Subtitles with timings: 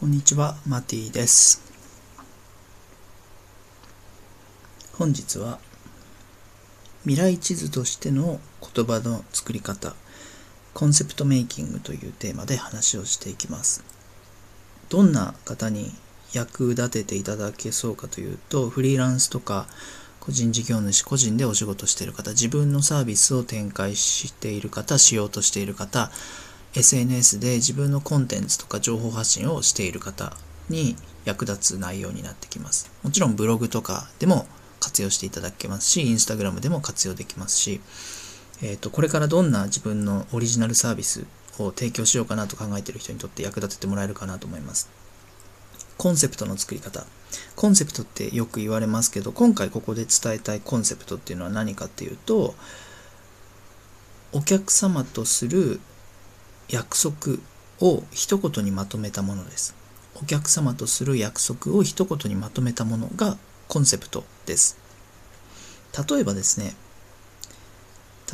[0.00, 1.60] こんにちは、マティです。
[4.94, 5.58] 本日は
[7.02, 9.94] 未来地図としての言葉の作り方、
[10.72, 13.84] コンセプトメイキングというテーマで話をしていきます。
[14.88, 15.92] どんな方に
[16.32, 19.66] 役立てていただけそうかというと、フリーランスとか
[20.18, 26.10] 個人事業主、個人でお仕事している方、自分のサービスを展開している方、しようとしている方、
[26.74, 30.36] SNS で自分のコンテンツとか情報発信をしている方
[30.68, 32.90] に役立つ内容になってきます。
[33.02, 34.46] もちろんブログとかでも
[34.78, 37.80] 活用していただけますし、インスタグラムでも活用できますし、
[38.62, 41.26] えっ、ー、と、これからどんな自分のオリジナルサービス
[41.58, 44.88] を提供しようかなと考えている人にとって役立ててもらえるかなと思います。
[45.98, 47.04] コンセプトの作り方。
[47.56, 52.54] コンセプトってよく言われますけど、今回ここで伝えたいコンセプトっていうのは何かっていうと、
[54.32, 55.80] お客様とする
[56.70, 57.38] 約束
[57.80, 59.74] を一言にまとめたものです。
[60.22, 63.36] お客様とする約束を一言にまとめたものが
[63.68, 64.78] コンセプトです。
[66.08, 66.74] 例えばですね、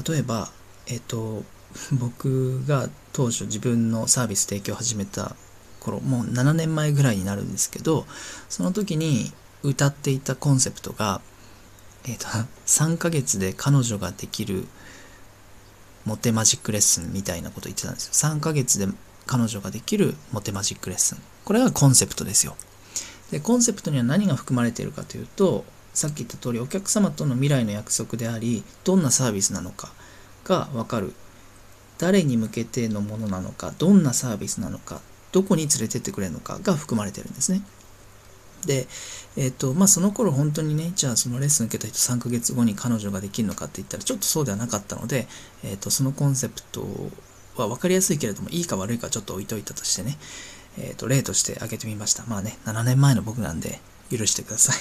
[0.06, 0.50] 例えば、
[0.86, 1.44] えっ、と、
[1.92, 5.36] 僕が当初自分のサービス提供を始めた
[5.80, 8.06] 頃、もう7年前ぐらいになるんですけど、
[8.48, 11.22] その時に歌っていたコンセプトが、
[12.06, 12.26] えっ、と、
[12.66, 14.66] 3ヶ月で彼女ができる
[16.06, 18.12] モテマジックレッスンみたいなこと言ってたんですよ。
[18.12, 18.86] 3ヶ月で
[19.26, 21.18] 彼女ができるモテマジックレッスン。
[21.44, 22.56] これがコンセプトですよ。
[23.30, 29.92] で、コンセプトには何が含まれているかというと、さっき言った通りお客様との未来の約束であり、どんなサービスなのか
[30.44, 31.12] がわかる。
[31.98, 35.00] 誰に向けてのものなのか、どんなサービスなのか、
[35.32, 37.62] どこに連れてってくれるのかが含まれてるんですね。
[38.66, 38.86] で、
[39.36, 45.26] えっ、ー、と、まあ、その頃本当にね、じゃあそのレッスン受けた人3ヶ月後に彼女ができるのかって言ったらちょっとそうではなかったので、
[45.64, 46.86] えっ、ー、と、そのコンセプト
[47.56, 50.18] は分かりやすいけれども、いいか悪いかちょっと置いといたとしてね、
[50.78, 52.24] えっ、ー、と、例として挙げてみました。
[52.26, 54.76] まあね、7年前の僕なんで許してください。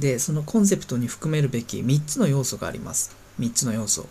[0.00, 3.16] で、そのコンセプトに含めるべき3つの要素があります。
[3.40, 4.06] 3つの要素。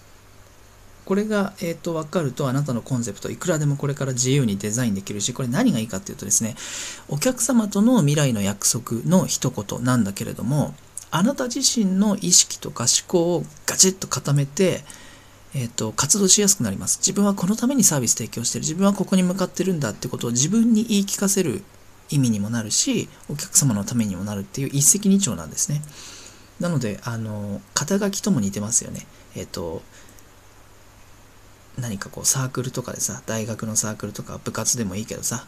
[1.06, 6.56] これが、えっ、ー、と、分かると、あなたのコンセプト、いくらでもこれから自由にデザインできるし、これ何がいいかっていうとですね、
[7.08, 10.74] お客様との未来の約束の一言なんだけれども、
[11.12, 14.84] あなた自身の意識とか思考をガチッと固めて、
[15.54, 16.98] えっ、と、活動しやすくなります。
[16.98, 18.64] 自分はこのためにサービス提供してる。
[18.64, 21.64] 自分はここに向かってるんだってことを自分に言い聞かせる
[22.10, 25.82] 意味にもなるし、お客様のためにもなるっていう一石二鳥なんですね。
[26.60, 29.08] なので、あの、肩書きとも似てますよね。
[29.36, 29.82] えっ、と、
[31.78, 35.46] 何かこうサークルとかでさ、大学のサークルとか部活でもいいけどさ、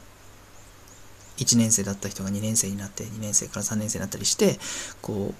[1.38, 4.59] 1年生だった人が2年生になって、2年生から3年生になったりして、
[5.01, 5.35] こう、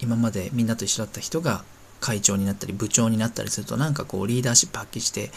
[0.00, 1.64] 今までみんなと一緒だった人が
[2.00, 5.30] 会長になったり部長になったりすると、なんかこうリーダーシップ発揮して、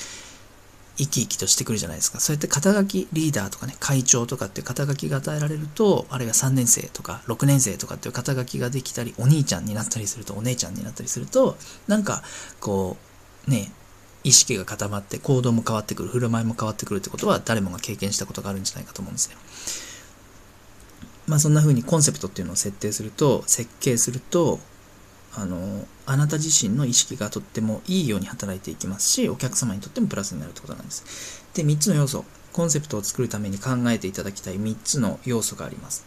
[0.98, 2.20] 生き生きとしてくるじゃないですか。
[2.20, 11.58] そうやって肩書きリーダーとかね、会長とかっていう肩書きが与えられると、あるいは3年生とか6年生とかっていう肩書きができたり、お兄ちゃんになったりすると、お姉ちゃんになったりすると、
[11.88, 12.24] なんか
[12.60, 12.98] こ
[13.48, 13.72] う、ね、
[14.24, 19.36] 意識が固まって行動も変わってくる、振る舞いも変わってくるってことは誰もが経験したことがあるんじゃないかと思うんですね。
[21.28, 24.60] まあそんな風にコンセプトっていうのを設定すると、設計すると、
[25.34, 31.46] あの、あなた自身の意識がとってもいいように働いていきますし、お客様にとってもプラスになるってことなんです。
[31.54, 32.26] で、3つの要素。
[32.52, 36.06] コンセプトを作るために考えていただきたい3つの要素があります。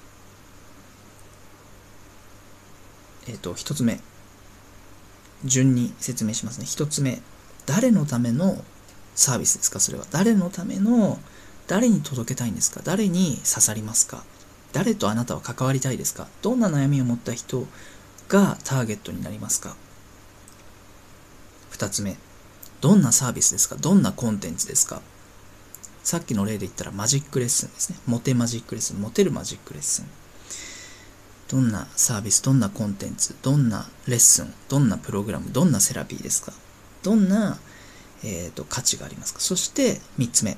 [3.27, 4.01] えっ、と、1つ目。
[5.45, 6.67] 順に説明しますね。
[6.67, 7.23] 1つ目。
[7.67, 8.63] 誰のための
[9.15, 9.81] サービスですか？
[9.81, 10.07] それは。
[10.11, 11.19] 誰のための、
[11.67, 12.81] 誰に届けたいんですか？
[12.85, 14.25] 誰に刺さりますか？
[14.73, 16.27] 誰とあなたは関わりたいですか？
[16.43, 17.67] どんな悩みを持った人
[18.29, 19.77] がターゲットになりますか？
[21.71, 22.17] 二つ目。
[22.81, 23.77] どんなサービスですか？
[23.77, 25.01] どんなコンテンツですか？
[26.03, 27.99] さっきの例で言ったらマジックレッスンですね。
[28.07, 29.01] モテマジックレッスン。
[29.01, 30.07] モテるマジックレッスン。
[31.49, 36.53] どんなサービス、どんなコンテンツ、どんなレッスン、どんなプログラム、どんなセラピーですか？
[37.05, 37.59] どんな、
[38.25, 39.39] えーと、価値がありますか？
[39.41, 40.57] そして3つ目。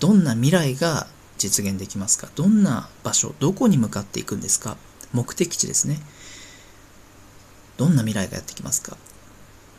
[0.00, 1.06] どんな未来が
[1.38, 2.28] 実現できますか？
[2.34, 4.76] どんな場所どこに向かっていくんですか？
[5.14, 6.00] 目的地ですね。
[7.78, 8.96] どんな未来がやってきますか？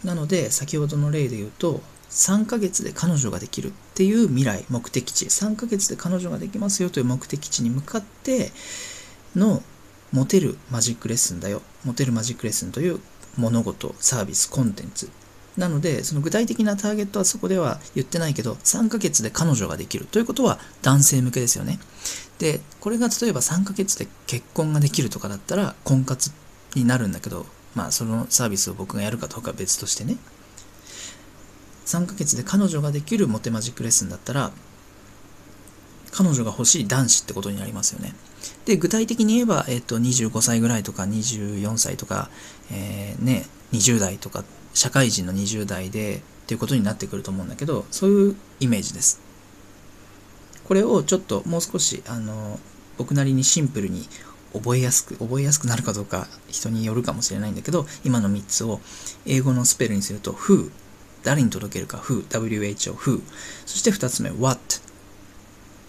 [0.04, 5.26] なので先ほどの例で言うと3ヶ月で彼女ができるっていう未来目的地。
[5.26, 8.52] 3ヶ月で彼女ができますよという目的地に向かって
[9.36, 9.62] の
[10.12, 11.62] モテるマジックレッスンだよ。
[11.86, 13.00] モテるマジックレッスンという
[13.38, 15.12] 物事サービスコンテンツ。
[15.60, 21.80] なので、その具体的なターゲットはそこでは言ってないけど、3ヶ月で彼女ができるということは男性向けですよね。
[22.40, 26.32] で、これが例えば3ヶ月で結婚ができるとかだったら婚活
[26.76, 27.46] になるんだけど、
[27.76, 30.18] まあそのサービスを僕がやるかどうか別としてね。
[31.86, 34.52] 3ヶ月で彼女ができるモテマジックレッスンだったら、
[36.12, 38.14] 彼女が欲しい男子ってことになりますよね。
[38.66, 42.30] で、具体的に言えば、えっと、25歳ぐらいとか24歳とか、
[42.72, 44.44] えー、ね、20代とか、
[44.74, 49.22] 社会人の20代でっていうことになってくると思うんだけど、そういうイメージです。
[50.64, 52.60] これをちょっともう少し、あの、
[52.98, 54.08] 僕なりにシンプルに
[54.54, 58.80] 覚えやすく、覚えやすくなるかどうか人によるかもしれないんだけど、今の3つを
[59.26, 60.72] 英語のスペルにすると who、
[61.24, 63.22] 誰に届けるか who、WHO、who、
[63.66, 64.60] そして2つ目 what、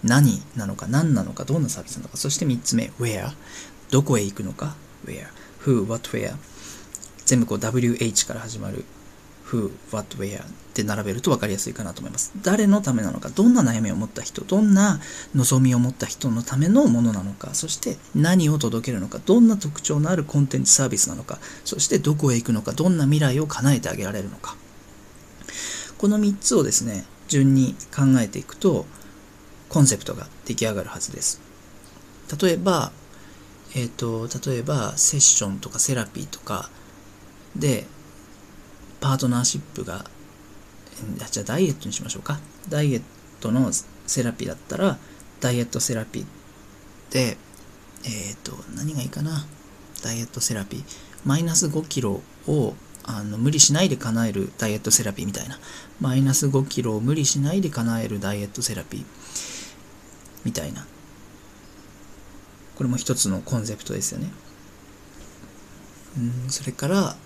[0.02, 3.32] 何なのか何なのかどんなサービスなのか、そして3つ目 where、
[3.90, 5.26] どこへ行くのか where、
[5.64, 6.36] who、what、where、
[7.30, 8.84] 全部こう WH から始まる
[9.46, 12.32] who, what, where って並べると分かりやすいかなと思います。
[12.42, 14.98] 誰のためなのか、どんな悩みを持った人、どんな
[15.36, 24.56] 望みを持った人のためのものなのか、そして何を届けるのか、どんな特徴のあるコンテンツサービスなのか、そしてどこへ行くのか、どんな未来を叶えてあげられるのか。
[25.98, 28.86] この3つをですね、順に考えていくと、
[29.68, 31.40] コンセプトが出来上がるはずです。
[32.42, 32.90] 例えば、
[33.76, 36.70] えっ、ー、と、例えば、セッションとかセラピーとか
[37.56, 37.86] で、
[39.00, 40.04] パートナーシップが、
[41.30, 42.40] じゃあダイエットにしましょうか。
[42.68, 43.02] ダイエッ
[43.40, 43.70] トの
[44.06, 44.98] セラピーだったら、
[45.40, 47.36] ダイエットセラピーで、
[48.04, 49.46] えっ、ー、と、何がいいかな。
[50.02, 50.84] ダイエットセラピー。
[51.24, 52.74] マイナス5キロを
[53.04, 55.58] あの無理しないで叶えるダイエットセラピーみたいな。
[56.00, 59.04] マイナス5キロを無理しないで叶えるダイエットセラピー
[60.44, 60.86] みたいな。
[62.76, 64.30] これも一つのコンセプトですよね。
[66.16, 67.16] うん、それから、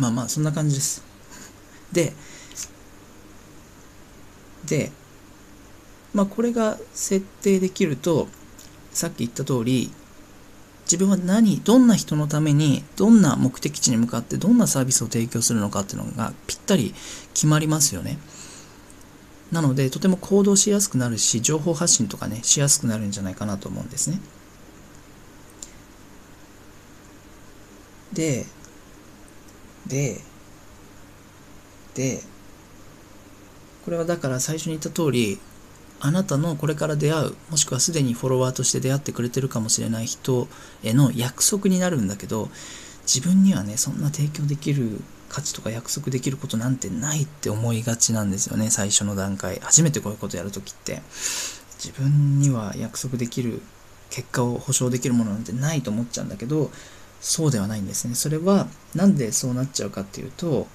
[0.00, 1.02] まあまあ、そんな感じです。
[1.92, 2.14] で、
[4.66, 4.92] で、
[6.14, 8.28] まあこれが設定できると、
[8.92, 9.92] さっき言った通り、
[10.84, 16.94] 自分は何、どんな人のために、どんな目的地に向かって、どんなサービスを提供するのかっていうのがぴったり
[17.32, 18.18] 決まりますよね。
[19.52, 24.20] なので、とても行動しやすくなるし、情報発信とかね、しやすくなるんじゃないかなと思うんですね。
[28.12, 28.46] で、
[29.86, 30.20] で、
[31.94, 32.22] で、
[33.84, 35.38] これはだから最初に言った通り、
[36.02, 40.48] あなたのこれから出会う、もしくはすでにフォロワーとして出会ってくれてるかもしれない人
[40.82, 42.48] への約束になるんだけど、
[43.02, 49.60] 自分にはね、そんな提供できる価値とか約束できることなんてないって思いがちなんですよね、最初の段階。
[49.62, 51.02] 初めてこういうことやるときって。
[51.82, 53.62] 自分には約束できる、
[54.10, 56.70] 結果を保証できるものなんてないと思っちゃうんだけど、
[57.20, 58.14] そうではないんですね。
[58.14, 60.66] それはなんでそうなっちゃうかっていうと、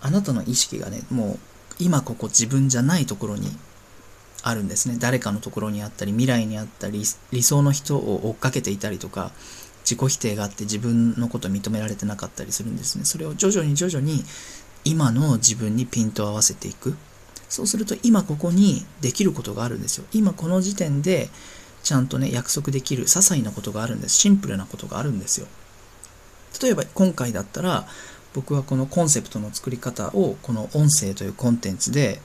[0.00, 1.38] あなたの意識がね、もう
[1.78, 3.50] 今ここ自分じゃないところに
[4.42, 4.96] あるんですね。
[4.98, 7.02] 誰かのところにあったり、未来にあったり、
[7.32, 9.32] 理想の人を追っかけていたりとか、
[9.84, 13.04] 自己否定があって自分のこと認められてなかったりするんですね。
[13.04, 14.22] それを徐々に徐々に
[14.84, 16.94] 今の自分にピントを合わせていく。
[17.48, 20.04] そうすると今ここにできることがあるんですよ。
[20.12, 21.30] 今この時点で
[21.82, 24.16] ちゃんとね、約束できる些細なことがあるんです。
[24.16, 25.46] シンプルなことがあるんですよ。
[26.62, 27.86] 例えば今回だったら、
[28.34, 32.20] 僕はこのコンセプトの作り方をこの音声というコンテンツで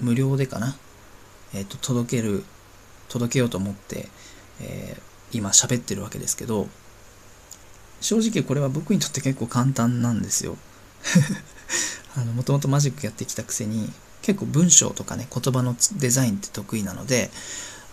[0.00, 0.76] 無料でかな、
[1.54, 2.44] えっ、ー、と、届ける、
[3.08, 4.08] 届けようと思って、
[4.60, 6.68] えー、今喋ってるわけですけど、
[8.00, 10.56] 正直これは僕にとって結構簡単なんですよ。
[12.16, 13.92] あの、もともとマジックやってきたくせに、
[14.22, 17.30] 結構文章とかね、言葉のデザインって得意なので、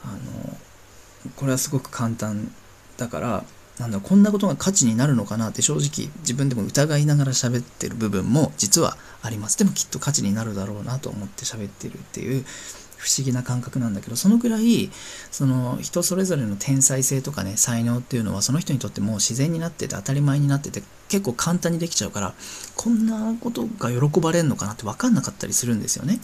[0.03, 0.57] あの、
[1.35, 2.51] これはすごく簡単
[2.97, 3.43] だから、
[3.79, 9.57] なんだ、こんなことが価値になるのかなって正直自分でも疑いながら喋ってる部分も実はあります。
[9.57, 12.43] でもきっと価値になるだろうなと思って喋ってるっていう
[12.97, 14.91] 不思議な感覚なんだけど、そのぐらい、
[15.31, 22.33] その人それぞれの天才性とかね、才能っていうのはその人にとってもう自然になってて当たり前になってて結構簡単にできちゃうから、
[22.75, 26.19] こんなことが喜ばれるのかなって分かんなかったりするんですよね。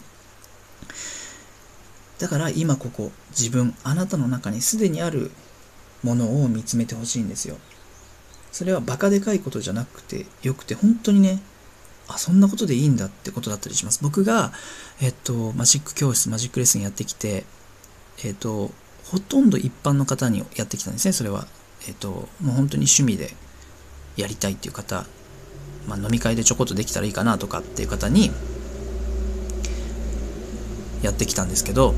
[2.18, 5.30] だから今ここ自分あなたの中にすでにある
[6.02, 7.56] ものを見つめてほしいんですよ。
[8.52, 11.40] それはバカでかいことじゃなくてよくて本当にね
[12.08, 14.00] あそんなことでいいんだってことだったりします。
[14.02, 14.52] 僕が
[15.00, 17.44] えっとマジック教室マジックレッスンやってきて
[18.24, 18.70] えっと
[19.04, 21.46] ほとんど一般の方にやってきたんですねそれは。
[21.88, 23.34] えっともう本当に趣味で
[24.16, 25.06] やりたいっていう方
[25.86, 28.30] まあ、飲み会でちょこっとできたらいいかなとかっていう方に
[31.02, 31.94] やってきたんですけど、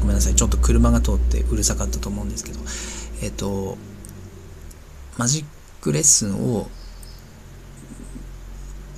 [0.00, 2.60] ごめんなさい、ちょっと車が通ってうるさかったと思うんですけど、
[3.22, 3.76] えっ、と、
[5.16, 5.44] マジッ
[5.82, 6.70] クレッスンを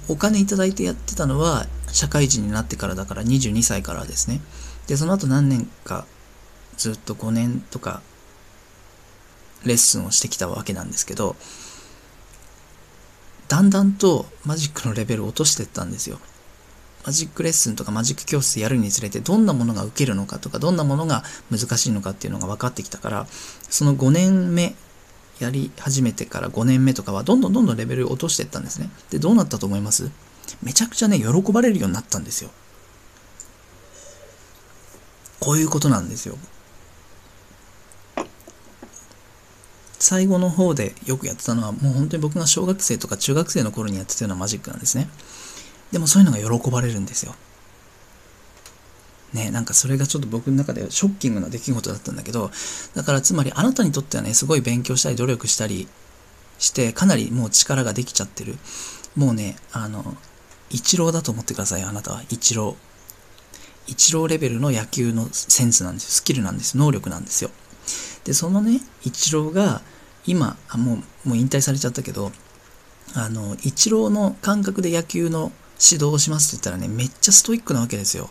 [0.08, 4.40] お金いただいてやってたのは社会人になってからだから22歳からですね。
[4.86, 6.06] で、その後何年か
[6.76, 8.02] ずっと5年とか
[9.64, 11.36] レッスンをしてきたわけなんですけど、
[13.48, 16.18] だんだんとマジックのレベルを落としてったんですよ。
[17.04, 24.74] マジックレッスンとかマジック教室やるにつれてどんなものが受けるのかとかどんなものが難しいのかっていうのが分かってきたからその5年目
[25.40, 28.90] やり始めてから5年目とかはどんどんどんどんレベル落としていったんですね。
[29.10, 30.10] でどうなったと思います？
[30.62, 32.50] めちゃくちゃね喜ばれるようになったんですよ。
[35.40, 36.36] こういうことなんですよ。
[39.98, 45.08] 最後の方でよくやってたのはもう本当に僕が小学生とか中学生の頃にやってたようなマジックなんですね。
[45.92, 47.34] でもそういうのが喜ばれるんですよ
[49.32, 52.50] ね、なんかそれがちょっと僕の中ではショッキングな出来事だったんだけど、
[52.94, 55.88] だからつまりあなたにとってはね、すごい勉強したり努力したり
[56.58, 58.58] して、かなりもう力ができちゃってる。
[59.16, 60.16] もうね、あの、
[60.70, 62.22] 一郎だと思ってくださいよ、あなたは。
[62.28, 62.76] 一郎。
[63.86, 66.10] 一郎レベルの野球のセンスなんですよ。
[66.10, 66.84] スキルなんですよ。
[66.84, 67.50] 能力なんですよ。
[68.24, 69.82] で、そのね、一郎が、
[70.26, 72.32] 今、あもう、もう引退されちゃったけど、
[73.14, 75.52] あの、一郎の感覚で野球の
[75.90, 78.30] 指導しますって言ったらね、めっちゃストイックなわけですよ。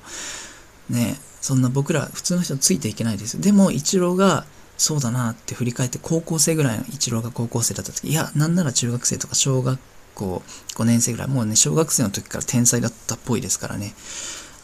[0.90, 3.42] ねそんな僕ら普通の人ついていけないです。
[3.42, 4.46] でも、イチローが、
[4.78, 9.80] そうだなって振り返って、高校生ぐらいのイチローが高校生だった時、いや、なんなら中学生とか小学
[10.14, 10.44] 校
[10.76, 13.94] 5年生ぐらい、もうね、小学生の時から天才だったっぽいですからね。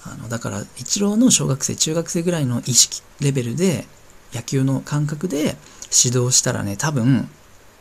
[0.06, 3.88] あの、だから、イチローの小学生、中学生ぐらいの意識レベルで、
[4.34, 5.58] 野球の感覚で
[6.06, 7.28] 指導したらね、多分、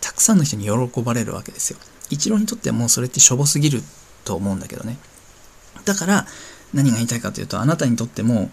[0.01, 1.79] たくさんの人に喜ばれるわけですよ。
[2.11, 3.83] イチローにとってはもうそれってしょぼすぎる
[4.27, 4.99] と思うんだけどね。
[5.87, 6.27] だから、
[6.75, 8.51] 何が言いたいかというと、あなたにとっても、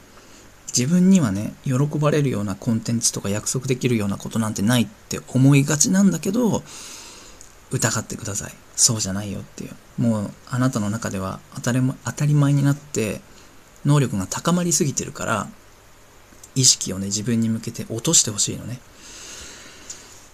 [0.67, 6.63] 自分にはね、喜ばれるようなコンテンツとか約束できるようなことなんてないって思いがちなんだけど、
[7.71, 8.53] 疑ってください。
[8.75, 10.01] そうじゃないよっていう。
[10.01, 13.21] もう、あなたの中では当たり当たり前になって、
[13.85, 15.47] 能力が高まりすぎてるから、
[16.55, 18.79] 意識をね、自分に向けて落としてほしいのね。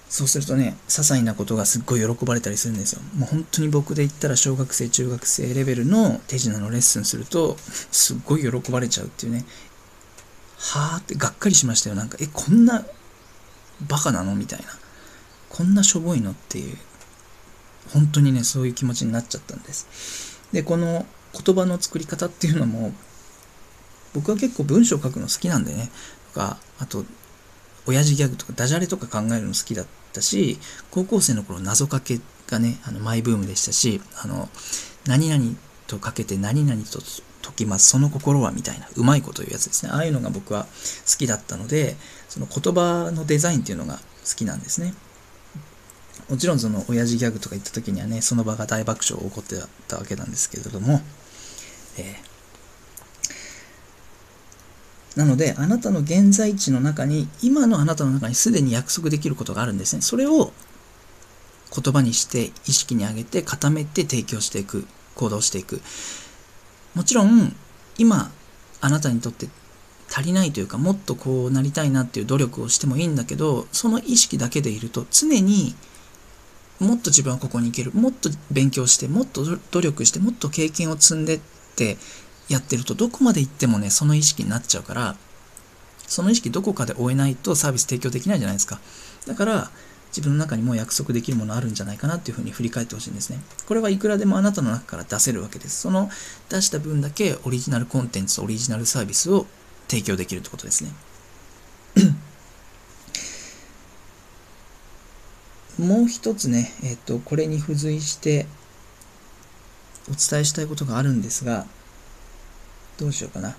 [0.09, 3.01] そうするとね、些細なことがすっごい喜ばれたりするんですよ。
[3.15, 7.57] もう本当に僕で言ったら小学生、中学生レベルの手品のレッスンすると、
[7.91, 9.45] すっごい喜ばれちゃうっていうね。
[10.57, 11.95] はーってがっかりしましたよ。
[11.95, 12.83] なんか、え、こんな
[13.87, 14.35] バカなの？
[14.35, 14.65] みたいな。
[15.47, 16.75] こんなしょぼいのっていう。
[17.93, 20.39] 本当にね、そういう気持ちになっちゃったんです。
[20.51, 22.93] で、この言葉の作り方っていうのも、
[24.15, 25.91] 僕は結構文章書くの好きなんでね。
[26.33, 27.05] とか、あと、
[27.85, 30.59] 親父ギャグとかダジャレとか考えるの好きだったし、
[30.91, 34.49] 高校生の頃謎かけがね、あのマイブームでしたし、あの、
[35.05, 35.55] 何々
[35.87, 36.99] とかけて何々と
[37.41, 39.91] 解きます、その心はみたいな、うまいこというやつですね。
[39.91, 41.95] ああいうのが僕は好きだったので、
[42.27, 44.93] その言葉のデザインっていうのが好きなんですね。
[46.29, 49.55] もちろんその親父ギャグとか言った時にはね、その場が大爆笑起こって
[49.87, 51.01] たわけなんですけれども、
[51.97, 52.28] えー
[55.15, 60.01] なので、あなたの現在地の中に、今のあなたの中にすでに約束できることがあるんですね。
[60.01, 60.51] それを
[61.75, 64.85] 言葉にして意識に上げて固めて提供していく、
[65.15, 65.81] 行動していく。
[66.95, 67.55] もちろん、
[67.97, 68.31] 今、
[68.81, 69.47] あなたにとって
[70.11, 75.75] 足りないというか、もっとこうなりたいなっていう努力をしてもいいんだけど、その意識だけでいると常に
[76.79, 81.39] もっと自分はここに行ける、もっと勉強して、もっと努力して、もっと経験を積んでっ
[81.75, 81.97] て
[82.49, 85.15] やってるとどこまで行ってもね、その意識になっちゃうから、
[86.07, 88.79] その意識どこかで終えないとサービス提供できないじゃないですか。
[89.27, 89.71] だから、
[90.09, 93.39] 自分の中にも約束できるものあるんじゃないかなっていうふうに振り返ってほしいんですね。
[93.67, 95.81] これはいくらでもあなたの中から出せるわけです。
[95.81, 96.09] その
[96.49, 99.45] 出した分だけオリジナルコンテンツ、オリジナルサービスを
[99.87, 100.93] 提供できるってことですね。
[105.77, 108.47] もう一つね、えっ、と、これに付随して
[110.09, 111.67] お伝えしたいことがあるんですが、
[112.99, 113.55] どうしようかな。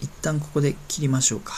[0.00, 1.54] 一旦ここで切りましょうか。